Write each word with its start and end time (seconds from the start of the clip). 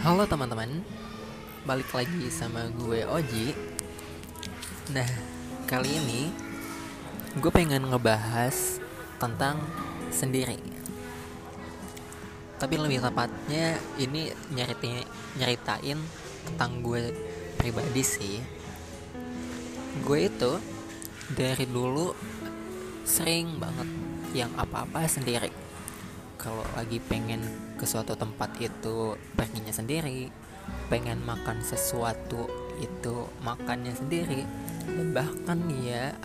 Halo 0.00 0.24
teman-teman, 0.24 0.80
balik 1.68 1.92
lagi 1.92 2.32
sama 2.32 2.72
gue 2.72 3.04
Oji. 3.04 3.52
Nah, 4.96 5.04
kali 5.68 5.92
ini 5.92 6.32
gue 7.36 7.52
pengen 7.52 7.84
ngebahas 7.84 8.80
tentang 9.20 9.60
sendiri. 10.08 10.56
Tapi 12.56 12.80
lebih 12.80 13.04
tepatnya 13.04 13.76
ini 14.00 14.32
nyeritain, 14.56 15.04
nyeritain 15.36 16.00
tentang 16.48 16.80
gue 16.80 17.12
pribadi 17.60 18.00
sih. 18.00 18.40
Gue 20.00 20.32
itu 20.32 20.56
dari 21.36 21.68
dulu 21.68 22.16
sering 23.04 23.60
banget 23.60 23.88
yang 24.32 24.48
apa-apa 24.56 25.04
sendiri 25.04 25.69
kalau 26.40 26.64
lagi 26.72 26.96
pengen 27.04 27.44
ke 27.76 27.84
suatu 27.84 28.16
tempat 28.16 28.56
itu 28.56 29.14
perginya 29.36 29.70
sendiri 29.70 30.32
pengen 30.88 31.20
makan 31.28 31.60
sesuatu 31.60 32.48
itu 32.80 33.28
makannya 33.44 33.92
sendiri 33.92 34.48
bahkan 35.12 35.60
ya 35.84 36.16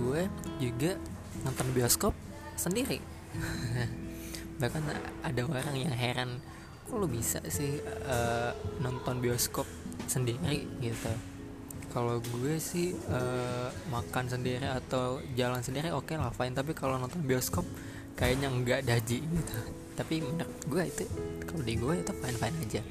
gue 0.00 0.22
juga 0.56 0.96
nonton 1.44 1.68
bioskop 1.76 2.14
sendiri. 2.56 3.00
Bahkan 4.60 4.82
ada 5.24 5.42
orang 5.44 5.76
yang 5.76 5.94
heran 5.94 6.40
kok 6.84 6.98
lo 6.98 7.06
bisa 7.06 7.38
sih 7.46 7.78
uh, 8.08 8.52
nonton 8.82 9.22
bioskop 9.22 9.64
sendiri? 10.10 10.66
Gitu. 10.82 11.12
Kalau 11.90 12.22
gue 12.22 12.58
sih 12.60 12.94
uh, 13.10 13.68
makan 13.90 14.30
sendiri 14.30 14.66
atau 14.66 15.18
jalan 15.34 15.62
sendiri 15.62 15.90
oke 15.90 16.12
okay 16.12 16.16
lah 16.20 16.32
fine. 16.34 16.54
Tapi 16.54 16.76
kalau 16.76 17.00
nonton 17.00 17.22
bioskop 17.24 17.64
kayaknya 18.20 18.52
enggak 18.52 18.80
daji 18.84 19.24
gitu. 19.24 19.56
Tapi 19.96 20.20
menurut 20.20 20.60
gue 20.68 20.82
itu 20.84 21.04
kalau 21.48 21.64
di 21.64 21.74
gue 21.80 21.94
itu 22.04 22.12
fine 22.12 22.36
fine 22.36 22.56
aja. 22.60 22.82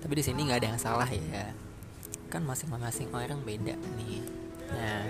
Tapi 0.00 0.12
di 0.16 0.24
sini 0.24 0.40
nggak 0.48 0.58
ada 0.64 0.68
yang 0.72 0.80
salah 0.80 1.08
ya. 1.12 1.52
Kan 2.32 2.48
masing-masing 2.48 3.12
orang 3.12 3.44
beda 3.44 3.76
nih. 4.00 4.24
Nah 4.72 5.04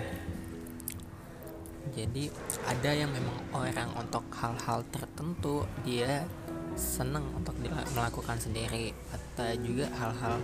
jadi 1.95 2.31
ada 2.67 2.91
yang 2.95 3.11
memang 3.11 3.37
orang 3.51 3.91
untuk 3.99 4.23
hal-hal 4.35 4.87
tertentu 4.91 5.67
dia 5.83 6.27
seneng 6.75 7.23
untuk 7.31 7.55
melakukan 7.95 8.35
sendiri. 8.39 8.91
Atau 9.11 9.47
juga 9.63 9.87
hal-hal 9.95 10.43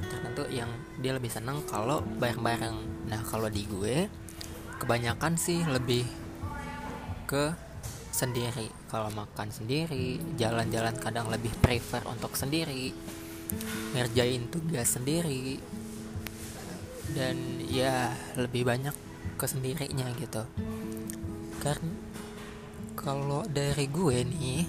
tertentu 0.00 0.46
yang 0.50 0.70
dia 1.02 1.12
lebih 1.14 1.30
seneng 1.30 1.62
kalau 1.66 2.02
bareng-bareng. 2.22 3.06
Nah 3.10 3.20
kalau 3.26 3.50
di 3.50 3.66
gue 3.66 4.06
kebanyakan 4.80 5.36
sih 5.36 5.60
lebih 5.66 6.08
ke 7.28 7.69
sendiri. 8.10 8.68
Kalau 8.90 9.08
makan 9.14 9.48
sendiri 9.54 10.18
jalan-jalan 10.36 10.94
kadang 10.98 11.30
lebih 11.30 11.50
prefer 11.62 12.02
untuk 12.10 12.34
sendiri. 12.34 12.90
Ngerjain 13.94 14.50
tugas 14.50 14.98
sendiri. 14.98 15.58
Dan 17.10 17.58
ya 17.66 18.14
lebih 18.38 18.66
banyak 18.66 18.94
ke 19.34 19.46
sendirinya 19.46 20.06
gitu. 20.18 20.44
Karena 21.62 21.94
kalau 23.00 23.42
dari 23.48 23.88
gue 23.88 24.18
nih 24.22 24.62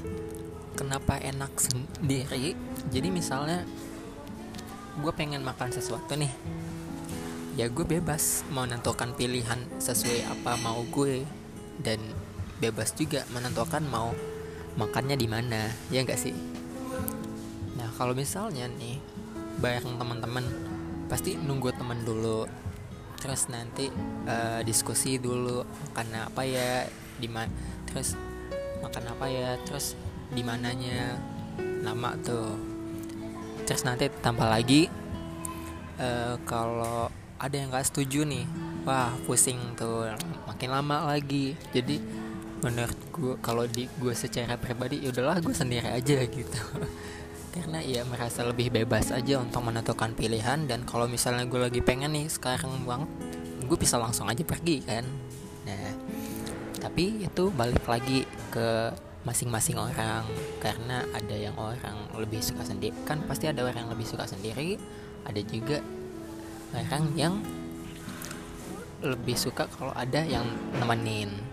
kenapa 0.73 1.19
enak 1.19 1.52
sendiri? 1.59 2.56
Jadi 2.89 3.08
misalnya 3.12 3.67
gue 4.97 5.12
pengen 5.14 5.44
makan 5.44 5.69
sesuatu 5.75 6.16
nih. 6.16 6.31
Ya 7.59 7.67
gue 7.67 7.84
bebas 7.84 8.47
mau 8.50 8.64
menentukan 8.64 9.12
pilihan 9.14 9.59
sesuai 9.78 10.25
apa 10.31 10.56
mau 10.64 10.81
gue. 10.88 11.28
Dan 11.81 12.00
bebas 12.62 12.94
juga 12.94 13.26
menentukan 13.34 13.81
mau 13.90 14.14
makannya 14.78 15.17
di 15.17 15.26
mana 15.26 15.73
ya 15.90 16.06
enggak 16.06 16.22
sih? 16.22 16.38
Nah 17.76 17.90
kalau 17.98 18.14
misalnya 18.14 18.70
nih 18.70 19.02
bareng 19.58 19.98
teman-teman 19.98 20.45
pasti 21.09 21.35
nunggu 21.35 21.74
teman 21.75 22.06
dulu 22.06 22.46
terus 23.22 23.50
nanti 23.53 23.90
uh, 24.25 24.62
diskusi 24.66 25.22
dulu 25.22 25.62
makan 25.62 26.25
apa 26.25 26.41
ya 26.41 26.90
di 27.22 27.30
mana 27.30 27.52
terus 27.85 28.18
makan 28.81 29.14
apa 29.14 29.25
ya 29.30 29.50
terus 29.66 29.94
di 30.31 30.41
mananya 30.41 31.18
nama 31.81 32.14
tuh. 32.22 32.56
Terus 33.68 33.85
nanti 33.85 34.09
tambah 34.22 34.47
lagi 34.47 34.90
uh, 36.02 36.38
kalau 36.47 37.09
ada 37.38 37.56
yang 37.58 37.74
nggak 37.74 37.90
setuju 37.90 38.25
nih 38.25 38.46
wah 38.85 39.14
pusing 39.30 39.78
tuh 39.78 40.09
makin 40.50 40.69
lama 40.74 41.14
lagi. 41.14 41.53
Jadi 41.69 42.02
menurut 42.61 42.99
gue 43.09 43.33
kalau 43.41 43.66
di 43.66 43.89
gue 43.97 44.13
secara 44.13 44.53
pribadi 44.55 45.01
ya 45.01 45.09
udahlah 45.09 45.41
gue 45.41 45.53
sendiri 45.53 45.89
aja 45.89 46.17
gitu. 46.29 46.61
Karena 47.55 47.83
ya 47.83 48.07
merasa 48.07 48.47
lebih 48.47 48.72
bebas 48.72 49.11
aja 49.11 49.41
untuk 49.41 49.66
menentukan 49.67 50.16
pilihan 50.16 50.69
dan 50.69 50.88
kalau 50.88 51.09
misalnya 51.09 51.44
gue 51.44 51.59
lagi 51.59 51.81
pengen 51.83 52.16
nih 52.16 52.31
sekarang 52.31 52.88
gue 53.66 53.77
bisa 53.77 53.99
langsung 53.99 54.29
aja 54.29 54.45
pergi 54.45 54.77
kan. 54.85 55.03
Nah 55.67 55.91
tapi 56.79 57.25
itu 57.25 57.44
balik 57.51 57.83
lagi 57.89 58.23
ke 58.53 58.93
masing-masing 59.28 59.75
orang. 59.75 60.23
Karena 60.63 61.03
ada 61.11 61.35
yang 61.35 61.57
orang 61.57 62.07
lebih 62.16 62.39
suka 62.39 62.63
sendiri 62.63 62.95
kan 63.03 63.19
pasti 63.25 63.49
ada 63.49 63.66
orang 63.66 63.89
yang 63.89 63.91
lebih 63.91 64.07
suka 64.07 64.29
sendiri. 64.29 64.78
Ada 65.28 65.41
juga 65.43 65.78
orang 66.72 67.05
yang 67.19 67.35
lebih 69.01 69.33
suka 69.33 69.66
kalau 69.66 69.91
ada 69.97 70.22
yang 70.22 70.45
nemenin 70.78 71.50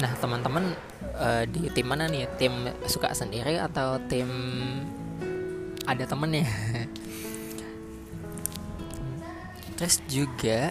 Nah 0.00 0.12
teman-teman 0.18 0.74
uh, 1.18 1.44
di 1.46 1.70
tim 1.70 1.86
mana 1.86 2.10
nih? 2.10 2.26
Tim 2.40 2.52
suka 2.88 3.14
sendiri 3.14 3.60
atau 3.60 3.98
tim 4.10 4.28
ada 5.84 6.04
temennya? 6.08 6.48
Terus 9.78 10.00
juga 10.06 10.70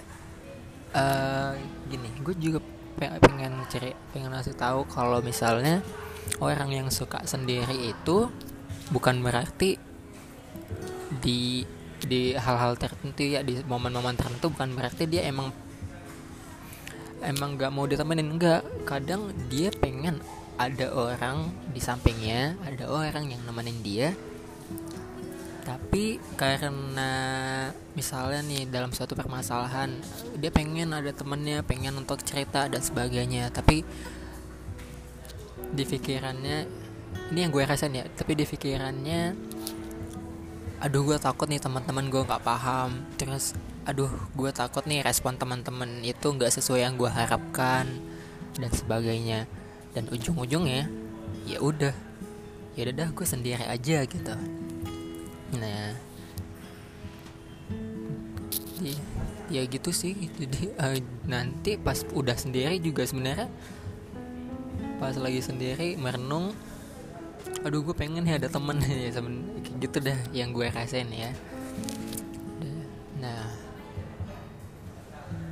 uh, 0.95 1.53
gini, 1.91 2.09
gue 2.23 2.35
juga 2.39 2.59
pengen 2.93 3.65
cari 3.67 3.91
pengen 4.13 4.31
ngasih 4.31 4.55
tahu 4.55 4.85
kalau 4.87 5.19
misalnya 5.19 5.81
orang 6.39 6.71
yang 6.71 6.87
suka 6.93 7.25
sendiri 7.27 7.91
itu 7.91 8.29
bukan 8.93 9.19
berarti 9.19 9.75
di 11.19 11.65
di 12.03 12.35
hal-hal 12.35 12.75
tertentu 12.75 13.23
ya 13.23 13.41
di 13.41 13.59
momen-momen 13.63 14.15
tertentu 14.15 14.51
bukan 14.51 14.75
berarti 14.75 15.07
dia 15.07 15.23
emang 15.25 15.51
emang 17.23 17.55
nggak 17.55 17.71
mau 17.73 17.87
ditemenin? 17.87 18.35
Nggak. 18.35 18.87
Kadang 18.87 19.31
dia 19.47 19.71
pengen 19.71 20.19
ada 20.53 20.93
orang 20.93 21.49
di 21.73 21.81
sampingnya 21.81 22.53
ada 22.61 22.85
orang 22.91 23.31
yang 23.33 23.41
nemenin 23.47 23.79
dia. 23.81 24.09
Tapi 25.63 26.19
karena 26.35 27.11
misalnya 27.95 28.43
nih 28.43 28.67
dalam 28.67 28.91
suatu 28.91 29.15
permasalahan 29.15 29.95
dia 30.35 30.51
pengen 30.51 30.91
ada 30.91 31.09
temennya 31.15 31.63
pengen 31.63 31.95
untuk 31.97 32.19
cerita 32.21 32.67
dan 32.67 32.83
sebagainya. 32.83 33.49
Tapi 33.49 33.81
di 35.73 35.83
pikirannya 35.87 36.57
ini 37.33 37.39
yang 37.41 37.49
gue 37.49 37.65
rasain 37.65 37.93
ya 37.93 38.05
tapi 38.13 38.37
di 38.37 38.45
pikirannya 38.45 39.21
aduh 40.83 40.99
gue 41.07 41.15
takut 41.15 41.47
nih 41.47 41.63
teman-teman 41.63 42.11
gue 42.11 42.27
nggak 42.27 42.43
paham. 42.43 43.07
Terus 43.15 43.55
aduh 43.87 44.11
gue 44.35 44.51
takut 44.51 44.83
nih 44.83 44.99
respon 44.99 45.39
teman-teman 45.39 46.03
itu 46.03 46.27
nggak 46.27 46.51
sesuai 46.51 46.83
yang 46.83 46.99
gue 46.99 47.07
harapkan 47.07 47.87
dan 48.59 48.71
sebagainya. 48.75 49.47
Dan 49.95 50.11
ujung-ujungnya 50.11 50.91
ya 51.47 51.63
udah. 51.63 51.95
Ya 52.75 52.91
udah 52.91 52.95
dah 52.99 53.09
gue 53.15 53.27
sendiri 53.27 53.63
aja 53.63 54.03
gitu. 54.03 54.35
Nah. 55.55 55.95
Ya, 58.83 58.99
ya 59.47 59.61
gitu 59.63 59.95
sih 59.95 60.27
jadi 60.35 60.75
uh, 60.75 60.99
nanti 61.31 61.79
pas 61.79 62.03
udah 62.11 62.35
sendiri 62.35 62.83
juga 62.83 63.07
sebenarnya. 63.07 63.47
Pas 64.99 65.15
lagi 65.15 65.39
sendiri 65.39 65.95
merenung 65.95 66.51
aduh 67.63 67.79
gue 67.83 67.95
pengen 67.95 68.27
ya 68.27 68.35
ada 68.39 68.49
temen 68.51 68.77
ya 68.83 69.11
gitu 69.79 69.97
dah 70.03 70.19
yang 70.35 70.51
gue 70.51 70.67
rasain 70.71 71.07
ya. 71.11 71.31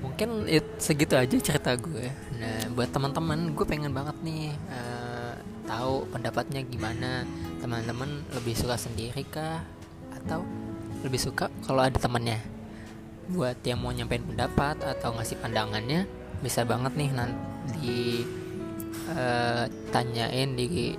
Mungkin 0.01 0.45
it, 0.45 0.65
segitu 0.77 1.17
aja 1.17 1.33
cerita 1.33 1.73
gue 1.73 2.05
nah 2.37 2.69
buat 2.77 2.93
teman-teman 2.93 3.57
gue 3.57 3.65
pengen 3.65 3.89
banget 3.89 4.13
nih 4.21 4.53
uh, 4.69 5.33
tahu 5.65 6.05
pendapatnya 6.13 6.61
gimana. 6.61 7.25
Teman-teman 7.57 8.21
lebih 8.37 8.53
suka 8.53 8.77
sendiri 8.77 9.25
kah? 9.25 9.65
Atau 10.13 10.45
lebih 11.01 11.17
suka 11.17 11.49
kalau 11.65 11.81
ada 11.81 11.97
temannya? 11.97 12.37
Buat 13.33 13.65
yang 13.65 13.81
mau 13.81 13.89
nyampein 13.89 14.21
pendapat 14.21 14.77
atau 14.83 15.17
ngasih 15.17 15.41
pandangannya 15.41 16.05
bisa 16.41 16.69
banget 16.69 16.93
nih 16.97 17.09
nanti 17.17 18.25
uh, 19.09 19.65
tanyain 19.89 20.53
di 20.53 20.93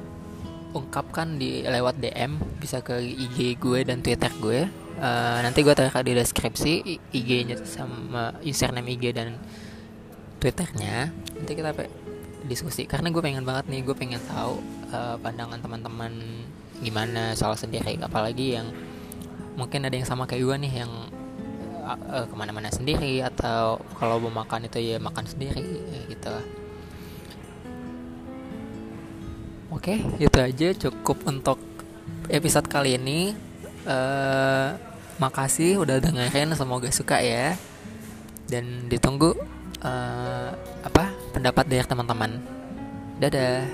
ungkapkan 0.72 1.36
di 1.36 1.62
lewat 1.64 2.00
DM 2.00 2.40
bisa 2.58 2.80
ke 2.80 2.96
IG 2.98 3.60
gue 3.60 3.84
dan 3.84 4.00
Twitter 4.00 4.32
gue. 4.40 4.60
Uh, 5.02 5.38
nanti 5.42 5.64
gue 5.64 5.74
taruh 5.74 5.90
di 6.04 6.14
deskripsi 6.14 6.72
IG-nya 7.10 7.58
sama 7.64 8.36
username 8.44 8.96
IG 8.96 9.12
dan 9.12 9.36
Twitternya. 10.42 11.12
Nanti 11.12 11.52
kita 11.54 11.70
diskusi. 12.48 12.88
Karena 12.88 13.12
gue 13.12 13.22
pengen 13.22 13.46
banget 13.46 13.70
nih 13.70 13.80
gue 13.86 13.94
pengen 13.94 14.19
tahu 14.26 14.58
uh, 14.90 15.16
pandangan 15.22 15.60
teman-teman 15.62 16.12
gimana 16.82 17.36
soal 17.38 17.54
sendiri. 17.54 17.94
Apalagi 18.02 18.58
yang 18.58 18.66
mungkin 19.54 19.86
ada 19.86 19.94
yang 19.94 20.08
sama 20.08 20.24
kayak 20.26 20.42
gue 20.42 20.56
nih 20.66 20.74
yang 20.82 20.92
uh, 21.86 22.26
ke 22.26 22.34
mana-mana 22.34 22.72
sendiri 22.72 23.20
atau 23.22 23.78
kalau 23.98 24.19
mau 24.19 24.42
makan 24.42 24.66
itu 24.66 24.78
ya 24.80 24.96
makan 25.02 25.26
sendiri 25.28 25.62
gitu 26.08 26.62
oke 29.72 29.94
itu 30.20 30.38
aja 30.38 30.69
cukup 30.88 31.24
untuk 31.24 31.58
episode 32.28 32.69
kali 32.69 33.00
ini. 33.00 33.32
Uh, 33.82 34.78
makasih 35.19 35.82
udah 35.82 35.98
dengerin 35.98 36.54
semoga 36.54 36.92
suka 36.92 37.19
ya. 37.19 37.56
Dan 38.46 38.86
ditunggu 38.92 39.32
uh, 39.80 40.50
apa 40.84 41.10
pendapat 41.32 41.64
dari 41.66 41.84
teman-teman. 41.88 42.38
Dadah 43.19 43.64